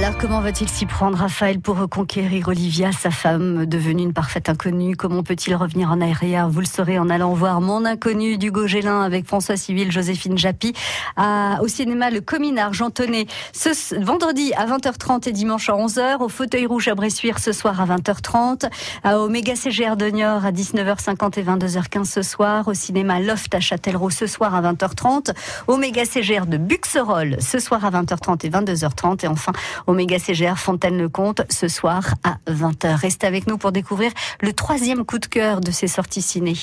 Alors, 0.07 0.19
comment 0.19 0.43
va-t-il 0.43 0.69
s'y 0.69 0.85
prendre, 0.85 1.17
Raphaël, 1.17 1.61
pour 1.61 1.79
reconquérir 1.79 2.49
Olivia, 2.49 2.93
sa 2.93 3.11
femme, 3.11 3.65
devenue 3.65 4.03
une 4.03 4.13
parfaite 4.13 4.51
inconnue? 4.51 4.97
Comment 4.97 5.23
peut-il 5.23 5.55
revenir 5.57 5.91
en 5.91 5.99
arrière? 6.03 6.51
Vous 6.51 6.61
le 6.61 6.67
saurez 6.67 6.99
en 6.99 7.09
allant 7.09 7.33
voir 7.33 7.63
Mon 7.63 7.87
inconnu 7.87 8.37
d'Hugo 8.37 8.67
Gélin 8.67 9.01
avec 9.01 9.27
François 9.27 9.57
Civil, 9.57 9.91
Joséphine 9.91 10.37
Japy, 10.37 10.75
au 11.17 11.69
cinéma 11.69 12.11
Le 12.11 12.21
Comine 12.21 12.59
Argentonné, 12.59 13.27
ce 13.55 13.73
ce 13.73 13.95
vendredi 13.95 14.53
à 14.59 14.67
20h30 14.67 15.27
et 15.27 15.33
dimanche 15.33 15.71
à 15.71 15.73
11h, 15.73 16.19
au 16.21 16.29
Fauteuil 16.29 16.67
Rouge 16.67 16.89
à 16.89 16.95
Bressuire 16.95 17.39
ce 17.39 17.53
soir 17.53 17.81
à 17.81 17.87
20h30, 17.87 18.69
à- 19.05 19.19
au 19.21 19.31
Méga 19.31 19.57
CGR 19.57 19.97
de 19.97 20.05
Niort 20.11 20.45
à 20.45 20.53
19h50 20.53 21.39
et 21.39 21.43
22h15 21.43 22.05
ce 22.05 22.21
soir, 22.21 22.69
au 22.69 22.75
cinéma 22.75 23.21
Loft 23.21 23.55
à 23.55 23.61
Châtellerault 23.61 24.11
ce 24.11 24.27
soir 24.27 24.55
à 24.55 24.61
20h30, 24.61 25.33
au 25.67 25.79
Méga 25.79 26.05
CGR 26.05 26.45
de 26.45 26.59
Buxerolles 26.59 27.39
ce 27.41 27.59
soir 27.59 27.83
à 27.87 27.91
20h30 27.91 28.45
et 28.45 28.51
22h30 28.51 29.25
et 29.25 29.29
enfin 29.29 29.53
Méga 29.95 30.19
CGR 30.19 30.59
Fontaine-le-Comte 30.59 31.43
ce 31.51 31.69
soir 31.69 32.15
à 32.25 32.37
20h. 32.51 32.95
Restez 32.97 33.27
avec 33.27 33.47
nous 33.47 33.59
pour 33.59 33.73
découvrir 33.73 34.11
le 34.41 34.53
troisième 34.53 35.05
coup 35.05 35.19
de 35.19 35.27
cœur 35.27 35.61
de 35.61 35.71
ces 35.71 35.89
sorties 35.89 36.23
ciné. 36.23 36.57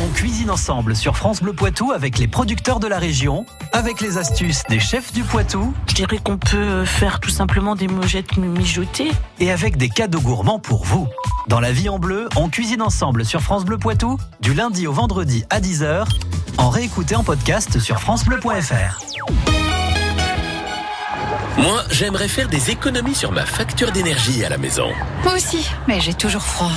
On 0.00 0.08
cuisine 0.14 0.50
ensemble 0.50 0.94
sur 0.96 1.16
France 1.16 1.42
Bleu 1.42 1.52
Poitou 1.52 1.92
avec 1.92 2.18
les 2.18 2.28
producteurs 2.28 2.80
de 2.80 2.86
la 2.86 2.98
région, 2.98 3.44
avec 3.72 4.00
les 4.00 4.16
astuces 4.18 4.62
des 4.68 4.78
chefs 4.78 5.12
du 5.12 5.22
Poitou 5.22 5.72
Je 5.88 5.94
dirais 5.94 6.18
qu'on 6.22 6.38
peut 6.38 6.84
faire 6.84 7.20
tout 7.20 7.30
simplement 7.30 7.74
des 7.74 7.88
mojettes 7.88 8.36
mijotées. 8.36 9.10
et 9.40 9.50
avec 9.50 9.76
des 9.76 9.88
cadeaux 9.88 10.20
gourmands 10.20 10.58
pour 10.60 10.84
vous. 10.84 11.08
Dans 11.48 11.60
la 11.60 11.72
vie 11.72 11.88
en 11.88 11.98
bleu, 11.98 12.28
on 12.36 12.48
cuisine 12.48 12.82
ensemble 12.82 13.24
sur 13.24 13.40
France 13.42 13.64
Bleu 13.64 13.78
Poitou 13.78 14.18
du 14.40 14.54
lundi 14.54 14.86
au 14.86 14.92
vendredi 14.92 15.44
à 15.50 15.60
10h, 15.60 16.06
en 16.58 16.68
réécouté 16.70 17.16
en 17.16 17.24
podcast 17.24 17.78
sur 17.78 18.00
francebleu.fr. 18.00 19.47
Moi, 21.58 21.82
j'aimerais 21.90 22.28
faire 22.28 22.48
des 22.48 22.70
économies 22.70 23.14
sur 23.14 23.32
ma 23.32 23.44
facture 23.44 23.90
d'énergie 23.90 24.44
à 24.44 24.48
la 24.48 24.58
maison. 24.58 24.88
Moi 25.24 25.34
aussi, 25.34 25.68
mais 25.86 26.00
j'ai 26.00 26.14
toujours 26.14 26.42
froid. 26.42 26.70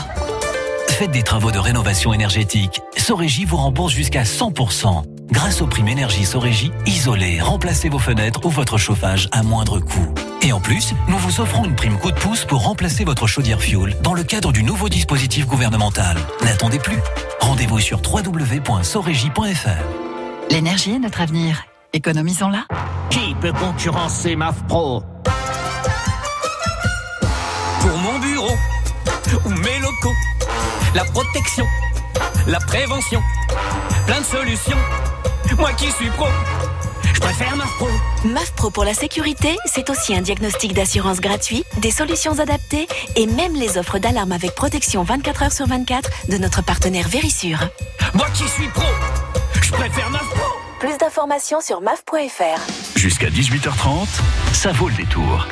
Faites 0.90 1.12
des 1.12 1.24
travaux 1.24 1.52
de 1.52 1.60
rénovation 1.60 2.14
énergétique. 2.14 2.82
Sorégie 2.98 3.46
vous 3.46 3.58
rembourse 3.58 3.94
jusqu'à 3.94 4.24
100%. 4.24 5.04
Grâce 5.32 5.62
aux 5.62 5.68
primes 5.68 5.88
énergie 5.88 6.26
Sorégie, 6.26 6.72
isolez, 6.86 7.40
remplacez 7.40 7.90
vos 7.90 8.00
fenêtres 8.00 8.46
ou 8.46 8.50
votre 8.50 8.78
chauffage 8.78 9.30
à 9.32 9.44
moindre 9.44 9.80
coût. 9.80 10.14
Et 10.42 10.52
en 10.52 10.60
plus, 10.60 10.94
nous 11.08 11.18
vous 11.18 11.40
offrons 11.42 11.66
une 11.66 11.76
prime 11.76 11.98
coup 11.98 12.12
de 12.12 12.20
pouce 12.20 12.44
pour 12.44 12.64
remplacer 12.64 13.06
votre 13.06 13.28
chaudière 13.28 13.62
fuel 13.62 13.96
dans 14.02 14.14
le 14.14 14.24
cadre 14.24 14.52
du 14.52 14.64
nouveau 14.64 14.90
dispositif 14.90 15.46
gouvernemental. 15.46 16.18
N'attendez 16.44 16.80
plus. 16.80 16.98
Rendez-vous 17.40 17.80
sur 17.80 18.02
www.sorégie.fr. 18.02 19.70
L'énergie 20.50 20.92
est 20.96 21.00
notre 21.00 21.22
avenir. 21.22 21.64
Économisons-la. 21.94 22.66
Qui 23.10 23.36
peut 23.42 23.52
concurrencer 23.52 24.38
MAF 24.38 24.64
Pro 24.68 25.04
Pour 27.82 27.98
mon 27.98 28.20
bureau 28.20 28.56
ou 29.46 29.50
mes 29.50 29.80
locaux, 29.80 30.14
la 30.96 31.04
protection, 31.04 31.66
la 32.48 32.60
prévention, 32.60 33.22
plein 34.06 34.20
de 34.22 34.26
solutions. 34.26 34.78
Moi 35.58 35.74
qui 35.74 35.92
suis 35.92 36.10
pro, 36.12 36.28
je 37.14 37.20
préfère 37.20 37.58
MAF 37.58 37.70
Pro. 37.78 37.90
MAF 38.24 38.54
Pro 38.54 38.70
pour 38.70 38.86
la 38.86 38.94
sécurité, 38.94 39.58
c'est 39.66 39.90
aussi 39.90 40.16
un 40.16 40.22
diagnostic 40.22 40.74
d'assurance 40.74 41.20
gratuit, 41.20 41.66
des 41.80 41.92
solutions 41.92 42.40
adaptées 42.40 42.88
et 43.18 43.26
même 43.26 43.54
les 43.54 43.78
offres 43.78 44.00
d'alarme 44.00 44.32
avec 44.32 44.56
protection 44.56 45.04
24 45.04 45.44
heures 45.44 45.52
sur 45.52 45.68
24 45.68 46.10
de 46.30 46.38
notre 46.38 46.64
partenaire 46.64 47.10
Vérissure. 47.10 47.60
Moi 48.14 48.28
qui 48.34 48.48
suis 48.48 48.70
pro, 48.70 48.88
je 49.62 49.72
préfère 49.72 50.10
MAF 50.10 50.30
Pro. 50.30 50.51
Plus 50.82 50.98
d'informations 50.98 51.62
sur 51.62 51.80
maf.fr. 51.80 52.98
Jusqu'à 52.98 53.28
18h30, 53.28 54.08
ça 54.52 54.72
vaut 54.72 54.90
le 54.90 54.96
détour. 54.96 55.46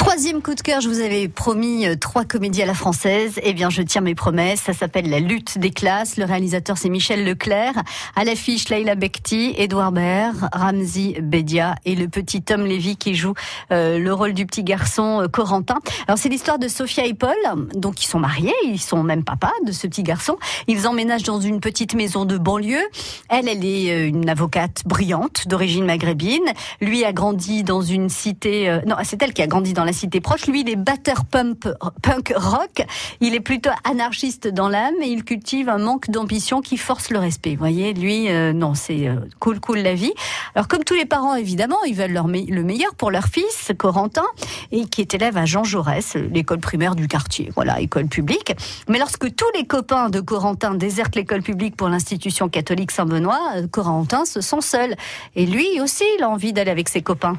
Troisième 0.00 0.40
coup 0.40 0.54
de 0.54 0.60
cœur, 0.62 0.80
je 0.80 0.88
vous 0.88 1.00
avais 1.00 1.28
promis 1.28 1.86
euh, 1.86 1.94
trois 1.94 2.24
comédies 2.24 2.62
à 2.62 2.66
la 2.66 2.72
française. 2.72 3.38
Eh 3.42 3.52
bien, 3.52 3.68
je 3.68 3.82
tiens 3.82 4.00
mes 4.00 4.14
promesses. 4.14 4.62
Ça 4.62 4.72
s'appelle 4.72 5.10
La 5.10 5.20
lutte 5.20 5.58
des 5.58 5.70
classes. 5.70 6.16
Le 6.16 6.24
réalisateur, 6.24 6.78
c'est 6.78 6.88
Michel 6.88 7.22
Leclerc. 7.22 7.74
À 8.16 8.24
l'affiche, 8.24 8.70
Leila 8.70 8.94
Bekti, 8.94 9.54
Edouard 9.58 9.92
Baird, 9.92 10.48
Ramzi 10.54 11.16
Bedia 11.20 11.74
et 11.84 11.94
le 11.94 12.08
petit 12.08 12.40
Tom 12.40 12.64
Lévy 12.64 12.96
qui 12.96 13.14
joue 13.14 13.34
euh, 13.72 13.98
le 13.98 14.14
rôle 14.14 14.32
du 14.32 14.46
petit 14.46 14.64
garçon 14.64 15.20
euh, 15.20 15.28
Corentin. 15.28 15.76
Alors, 16.08 16.16
c'est 16.16 16.30
l'histoire 16.30 16.58
de 16.58 16.66
Sophia 16.66 17.04
et 17.04 17.14
Paul. 17.14 17.36
Donc, 17.74 18.02
ils 18.02 18.06
sont 18.06 18.18
mariés. 18.18 18.54
Ils 18.64 18.80
sont 18.80 19.02
même 19.02 19.22
papa 19.22 19.52
de 19.66 19.70
ce 19.70 19.86
petit 19.86 20.02
garçon. 20.02 20.38
Ils 20.66 20.88
emménagent 20.88 21.24
dans 21.24 21.40
une 21.40 21.60
petite 21.60 21.94
maison 21.94 22.24
de 22.24 22.38
banlieue. 22.38 22.88
Elle, 23.28 23.48
elle 23.48 23.64
est 23.66 24.08
une 24.08 24.30
avocate 24.30 24.82
brillante 24.86 25.46
d'origine 25.46 25.84
maghrébine. 25.84 26.46
Lui 26.80 27.04
a 27.04 27.12
grandi 27.12 27.64
dans 27.64 27.82
une 27.82 28.08
cité. 28.08 28.80
non, 28.86 28.96
c'est 29.04 29.22
elle 29.22 29.34
qui 29.34 29.42
a 29.42 29.46
grandi 29.46 29.74
dans 29.74 29.84
la 29.84 29.89
cité 29.92 30.20
proche. 30.20 30.46
Lui, 30.46 30.60
il 30.60 30.68
est 30.68 30.76
batteur 30.76 31.24
pump, 31.24 31.68
punk 32.02 32.32
rock. 32.36 32.84
Il 33.20 33.34
est 33.34 33.40
plutôt 33.40 33.70
anarchiste 33.84 34.48
dans 34.48 34.68
l'âme 34.68 34.94
et 35.02 35.08
il 35.08 35.24
cultive 35.24 35.68
un 35.68 35.78
manque 35.78 36.10
d'ambition 36.10 36.60
qui 36.60 36.76
force 36.76 37.10
le 37.10 37.18
respect. 37.18 37.52
Vous 37.52 37.58
voyez, 37.58 37.92
lui, 37.92 38.28
euh, 38.28 38.52
non, 38.52 38.74
c'est 38.74 39.08
euh, 39.08 39.16
cool, 39.38 39.60
cool 39.60 39.78
la 39.78 39.94
vie. 39.94 40.12
Alors, 40.54 40.68
comme 40.68 40.84
tous 40.84 40.94
les 40.94 41.06
parents, 41.06 41.34
évidemment, 41.34 41.82
ils 41.84 41.94
veulent 41.94 42.12
le 42.12 42.62
meilleur 42.62 42.94
pour 42.94 43.10
leur 43.10 43.26
fils, 43.26 43.72
Corentin, 43.78 44.24
et 44.72 44.86
qui 44.86 45.00
est 45.00 45.14
élève 45.14 45.36
à 45.36 45.46
Jean 45.46 45.64
Jaurès, 45.64 46.14
l'école 46.14 46.60
primaire 46.60 46.94
du 46.94 47.08
quartier. 47.08 47.50
Voilà, 47.54 47.80
école 47.80 48.06
publique. 48.06 48.54
Mais 48.88 48.98
lorsque 48.98 49.34
tous 49.34 49.50
les 49.54 49.66
copains 49.66 50.10
de 50.10 50.20
Corentin 50.20 50.74
désertent 50.74 51.16
l'école 51.16 51.42
publique 51.42 51.76
pour 51.76 51.88
l'institution 51.88 52.48
catholique 52.48 52.90
Saint-Benoît, 52.90 53.40
euh, 53.56 53.66
Corentin 53.66 54.24
se 54.24 54.40
sent 54.40 54.60
seul. 54.60 54.94
Et 55.36 55.46
lui 55.46 55.80
aussi, 55.80 56.04
il 56.18 56.22
a 56.22 56.28
envie 56.28 56.52
d'aller 56.52 56.70
avec 56.70 56.88
ses 56.88 57.02
copains. 57.02 57.38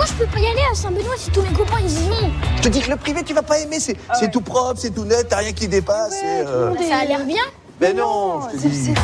Pourquoi 0.00 0.16
je 0.18 0.24
peux 0.24 0.30
pas 0.32 0.40
y 0.40 0.46
aller 0.46 0.62
à 0.72 0.74
Saint-Benoît 0.74 1.14
si 1.18 1.30
tous 1.30 1.42
mes 1.42 1.52
copains 1.52 1.80
ils 1.84 1.92
y 1.92 2.08
vont 2.08 2.30
Je 2.56 2.62
te 2.62 2.68
dis 2.68 2.80
que 2.80 2.88
le 2.90 2.96
privé, 2.96 3.22
tu 3.22 3.34
vas 3.34 3.42
pas 3.42 3.58
aimer. 3.58 3.78
C'est 3.80 3.98
c'est 4.18 4.30
tout 4.30 4.40
propre, 4.40 4.80
c'est 4.80 4.94
tout 4.94 5.04
net, 5.04 5.28
t'as 5.28 5.36
rien 5.36 5.52
qui 5.52 5.68
dépasse. 5.68 6.14
euh, 6.24 6.72
Ça 6.88 7.00
a 7.00 7.04
l'air 7.04 7.22
bien 7.26 7.42
Mais 7.82 7.92
non, 7.92 8.40
je 8.48 8.56
te 8.62 8.66
dis. 8.68 8.94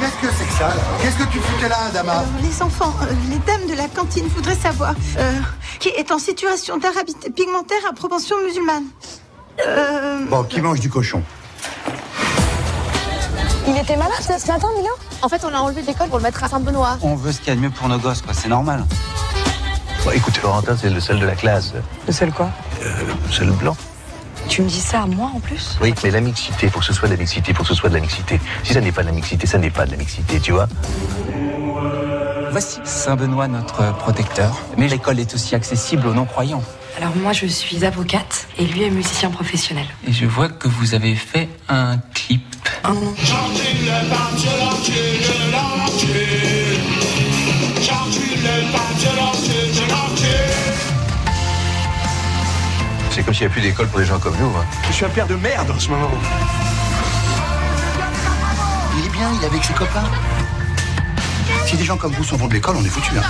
Qu'est-ce 0.00 0.26
que 0.26 0.34
c'est 0.36 0.44
que 0.44 0.52
ça 0.54 0.68
là 0.68 0.74
Qu'est-ce 1.00 1.16
que 1.18 1.30
tu 1.30 1.38
foutais 1.38 1.68
là, 1.68 1.76
Adama 1.88 2.12
Alors, 2.14 2.24
les 2.42 2.62
enfants, 2.62 2.92
euh, 3.02 3.06
les 3.30 3.38
dames 3.46 3.68
de 3.70 3.74
la 3.76 3.86
cantine 3.86 4.26
voudraient 4.26 4.56
savoir, 4.56 4.96
euh, 5.18 5.32
qui 5.78 5.90
est 5.90 6.10
en 6.10 6.18
situation 6.18 6.78
d'arabité 6.78 7.30
pigmentaire 7.30 7.78
à 7.88 7.92
propension 7.92 8.34
musulmane. 8.44 8.86
Euh... 9.64 10.24
Bon, 10.28 10.42
qui 10.42 10.60
mange 10.60 10.80
du 10.80 10.90
cochon? 10.90 11.22
Il 13.68 13.76
était 13.76 13.96
malade 13.96 14.12
ce 14.20 14.46
matin, 14.48 14.68
Milo 14.76 14.90
En 15.22 15.28
fait, 15.28 15.44
on 15.44 15.50
l'a 15.50 15.60
enlevé 15.62 15.82
de 15.82 15.86
l'école 15.86 16.08
pour 16.08 16.18
le 16.18 16.22
mettre 16.22 16.42
à 16.44 16.48
Saint-Benoît. 16.48 16.98
On 17.02 17.14
veut 17.16 17.32
ce 17.32 17.38
qu'il 17.38 17.48
y 17.48 17.50
a 17.52 17.56
de 17.56 17.60
mieux 17.60 17.70
pour 17.70 17.88
nos 17.88 17.98
gosses, 17.98 18.22
quoi. 18.22 18.32
C'est 18.34 18.48
normal. 18.48 18.84
Bon, 20.04 20.10
écoutez, 20.12 20.38
Florentin, 20.40 20.76
c'est 20.80 20.90
le 20.90 21.00
seul 21.00 21.18
de 21.18 21.26
la 21.26 21.34
classe. 21.34 21.72
Le 22.06 22.12
seul 22.12 22.30
quoi 22.32 22.50
Euh, 22.82 22.88
le 23.26 23.32
seul 23.32 23.50
blanc. 23.50 23.76
Tu 24.48 24.62
me 24.62 24.68
dis 24.68 24.80
ça 24.80 25.02
à 25.02 25.06
moi 25.06 25.32
en 25.34 25.40
plus 25.40 25.76
Oui, 25.82 25.92
mais 26.04 26.10
la 26.12 26.20
mixité, 26.20 26.68
pour 26.68 26.80
que 26.80 26.86
ce 26.86 26.92
soit 26.92 27.08
de 27.08 27.14
la 27.14 27.18
mixité, 27.20 27.52
pour 27.52 27.64
que 27.64 27.68
ce 27.68 27.74
soit 27.74 27.88
de 27.88 27.94
la 27.94 28.00
mixité. 28.00 28.40
Si 28.62 28.72
ça 28.74 28.80
n'est 28.80 28.92
pas 28.92 29.02
de 29.02 29.08
la 29.08 29.12
mixité, 29.12 29.46
ça 29.48 29.58
n'est 29.58 29.70
pas 29.70 29.84
de 29.86 29.90
la 29.90 29.96
mixité, 29.96 30.38
tu 30.38 30.52
vois 30.52 30.68
Voici 32.52 32.78
Saint-Benoît, 32.84 33.48
notre 33.48 33.92
protecteur. 33.96 34.56
Mais 34.78 34.86
l'école 34.86 35.18
est 35.18 35.34
aussi 35.34 35.56
accessible 35.56 36.06
aux 36.06 36.14
non-croyants. 36.14 36.62
Alors 36.96 37.14
moi 37.16 37.32
je 37.32 37.46
suis 37.46 37.84
avocate 37.84 38.48
et 38.58 38.64
lui 38.64 38.82
est 38.84 38.90
musicien 38.90 39.30
professionnel. 39.30 39.86
Et 40.06 40.12
je 40.12 40.24
vois 40.26 40.48
que 40.48 40.68
vous 40.68 40.94
avez 40.94 41.14
fait 41.14 41.48
un 41.68 41.98
clip. 42.14 42.42
Un. 42.84 42.94
C'est 53.10 53.22
comme 53.24 53.32
s'il 53.34 53.46
n'y 53.46 53.50
a 53.50 53.52
plus 53.52 53.62
d'école 53.62 53.88
pour 53.88 53.98
des 53.98 54.04
gens 54.04 54.18
comme 54.18 54.36
nous. 54.38 54.46
hein. 54.56 54.64
Je 54.88 54.92
suis 54.92 55.04
un 55.04 55.08
père 55.08 55.26
de 55.26 55.34
merde 55.36 55.70
en 55.70 55.78
ce 55.78 55.88
moment. 55.88 56.10
Il 58.98 59.06
est 59.06 59.10
bien, 59.10 59.30
il 59.38 59.42
est 59.42 59.46
avec 59.46 59.64
ses 59.64 59.72
copains. 59.72 60.04
Si 61.66 61.76
des 61.76 61.84
gens 61.84 61.96
comme 61.96 62.12
vous 62.12 62.24
s'en 62.24 62.36
vont 62.36 62.46
de 62.48 62.54
l'école, 62.54 62.76
on 62.76 62.84
est 62.84 62.88
foutus. 62.88 63.12
Hein. 63.18 63.22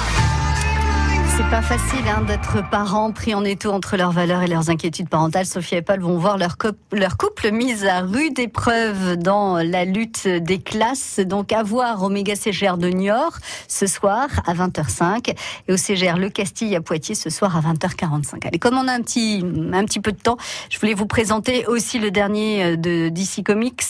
C'est 1.36 1.50
pas 1.50 1.60
facile 1.60 2.08
hein, 2.08 2.22
d'être 2.22 2.66
parents 2.70 3.12
pris 3.12 3.34
en 3.34 3.44
étau 3.44 3.70
entre 3.70 3.98
leurs 3.98 4.10
valeurs 4.10 4.42
et 4.42 4.46
leurs 4.46 4.70
inquiétudes 4.70 5.10
parentales. 5.10 5.44
Sophie 5.44 5.74
et 5.74 5.82
Paul 5.82 6.00
vont 6.00 6.16
voir 6.16 6.38
leur, 6.38 6.56
leur 6.92 7.18
couple 7.18 7.50
mis 7.50 7.84
à 7.86 8.00
rude 8.00 8.38
épreuve 8.38 9.16
dans 9.18 9.58
la 9.58 9.84
lutte 9.84 10.26
des 10.26 10.58
classes. 10.58 11.20
Donc 11.20 11.52
à 11.52 11.62
voir 11.62 12.02
au 12.02 12.08
méga 12.08 12.36
CGR 12.36 12.78
de 12.78 12.88
Niort 12.88 13.34
ce 13.68 13.86
soir 13.86 14.28
à 14.46 14.54
20h05 14.54 15.36
et 15.68 15.72
au 15.74 15.76
CGR 15.76 16.16
Le 16.16 16.30
Castille 16.30 16.74
à 16.74 16.80
Poitiers 16.80 17.14
ce 17.14 17.28
soir 17.28 17.54
à 17.54 17.60
20h45. 17.60 18.46
Allez, 18.46 18.58
comme 18.58 18.78
on 18.78 18.88
a 18.88 18.92
un 18.92 19.02
petit, 19.02 19.44
un 19.74 19.84
petit 19.84 20.00
peu 20.00 20.12
de 20.12 20.20
temps, 20.20 20.38
je 20.70 20.80
voulais 20.80 20.94
vous 20.94 21.06
présenter 21.06 21.66
aussi 21.66 21.98
le 21.98 22.10
dernier 22.10 22.64
euh, 22.64 22.76
de 22.76 23.10
DC 23.10 23.44
Comics. 23.44 23.82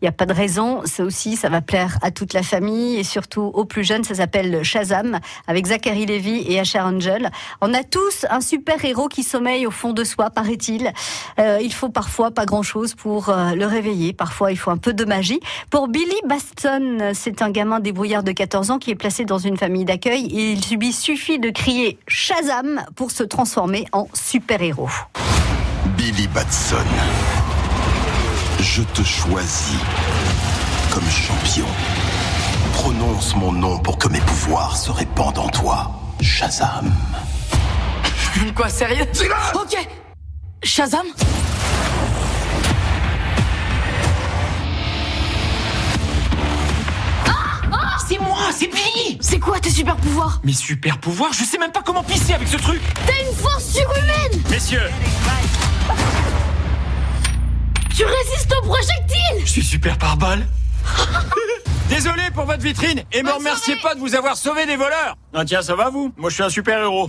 Il 0.00 0.04
n'y 0.04 0.08
a 0.08 0.12
pas 0.12 0.24
de 0.24 0.32
raison, 0.32 0.80
ça 0.86 1.04
aussi, 1.04 1.36
ça 1.36 1.50
va 1.50 1.60
plaire 1.60 1.98
à 2.00 2.10
toute 2.10 2.32
la 2.32 2.42
famille 2.42 2.96
et 2.96 3.04
surtout 3.04 3.42
aux 3.42 3.66
plus 3.66 3.84
jeunes. 3.84 4.04
Ça 4.04 4.14
s'appelle 4.14 4.62
Shazam 4.62 5.20
avec 5.46 5.66
Zachary 5.66 6.06
Levy 6.06 6.42
et 6.48 6.58
Asher 6.58 6.85
Angel. 6.86 7.30
On 7.60 7.74
a 7.74 7.82
tous 7.84 8.26
un 8.30 8.40
super 8.40 8.84
héros 8.84 9.08
qui 9.08 9.22
sommeille 9.22 9.66
au 9.66 9.70
fond 9.70 9.92
de 9.92 10.04
soi, 10.04 10.30
paraît-il. 10.30 10.92
Euh, 11.38 11.58
il 11.62 11.72
faut 11.72 11.88
parfois 11.88 12.30
pas 12.30 12.46
grand-chose 12.46 12.94
pour 12.94 13.28
euh, 13.28 13.52
le 13.52 13.66
réveiller. 13.66 14.12
Parfois, 14.12 14.52
il 14.52 14.56
faut 14.56 14.70
un 14.70 14.76
peu 14.76 14.92
de 14.92 15.04
magie. 15.04 15.40
Pour 15.70 15.88
Billy 15.88 16.20
Baston, 16.26 17.12
c'est 17.14 17.42
un 17.42 17.50
gamin 17.50 17.80
débrouillard 17.80 18.22
de 18.22 18.32
14 18.32 18.70
ans 18.70 18.78
qui 18.78 18.90
est 18.90 18.96
placé 18.96 19.24
dans 19.24 19.38
une 19.38 19.56
famille 19.56 19.84
d'accueil 19.84 20.26
il 20.30 20.60
lui 20.76 20.92
suffit 20.92 21.38
de 21.38 21.50
crier 21.50 21.98
Shazam 22.06 22.84
pour 22.94 23.10
se 23.10 23.22
transformer 23.22 23.86
en 23.92 24.08
super-héros. 24.14 24.88
Billy 25.96 26.28
Batson. 26.28 26.76
Je 28.60 28.82
te 28.82 29.02
choisis 29.02 29.78
comme 30.90 31.08
champion. 31.08 31.66
Prononce 32.74 33.34
mon 33.36 33.52
nom 33.52 33.78
pour 33.78 33.98
que 33.98 34.08
mes 34.08 34.20
pouvoirs 34.20 34.76
se 34.76 34.90
répandent 34.90 35.38
en 35.38 35.48
toi. 35.48 36.05
Shazam. 36.20 36.92
Quoi, 38.54 38.68
sérieux 38.68 39.06
Ok. 39.54 39.88
Shazam 40.62 41.06
C'est 48.08 48.18
moi, 48.20 48.38
c'est 48.56 48.68
Billy. 48.68 49.18
C'est 49.20 49.40
quoi 49.40 49.58
tes 49.58 49.70
super 49.70 49.96
pouvoirs 49.96 50.40
Mes 50.44 50.52
super 50.52 50.98
pouvoirs, 50.98 51.32
je 51.32 51.42
sais 51.42 51.58
même 51.58 51.72
pas 51.72 51.82
comment 51.84 52.04
pisser 52.04 52.34
avec 52.34 52.46
ce 52.46 52.56
truc. 52.56 52.80
T'as 53.04 53.28
une 53.28 53.34
force 53.34 53.64
surhumaine. 53.72 54.42
Messieurs, 54.48 54.88
Tu 57.96 58.04
résistes 58.04 58.54
aux 58.62 58.66
projectiles 58.66 59.06
je 59.40 59.50
suis 59.50 59.64
super 59.64 59.96
par 59.98 60.16
balle 60.16 60.46
Désolé 61.88 62.22
pour 62.34 62.44
votre 62.44 62.62
vitrine 62.62 63.02
et 63.12 63.22
me 63.22 63.30
remerciez 63.30 63.76
pas 63.76 63.94
de 63.94 64.00
vous 64.00 64.14
avoir 64.14 64.36
sauvé 64.36 64.66
des 64.66 64.76
voleurs 64.76 65.16
Ah 65.32 65.44
tiens, 65.44 65.62
ça 65.62 65.74
va 65.76 65.88
vous 65.88 66.12
Moi 66.16 66.30
je 66.30 66.34
suis 66.34 66.42
un 66.42 66.48
super 66.48 66.80
héros 66.80 67.08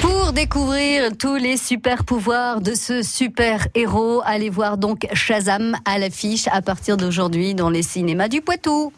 Pour 0.00 0.32
découvrir 0.32 1.10
tous 1.18 1.36
les 1.36 1.56
super 1.56 2.04
pouvoirs 2.04 2.60
de 2.60 2.74
ce 2.74 3.02
super 3.02 3.68
héros, 3.74 4.22
allez 4.24 4.50
voir 4.50 4.78
donc 4.78 5.06
Shazam 5.12 5.76
à 5.84 5.98
l'affiche 5.98 6.48
à 6.50 6.62
partir 6.62 6.96
d'aujourd'hui 6.96 7.54
dans 7.54 7.70
les 7.70 7.82
cinémas 7.82 8.28
du 8.28 8.40
Poitou. 8.40 8.92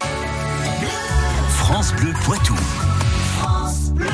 France 1.48 1.92
Bleu 1.94 2.12
Poitou. 2.24 2.54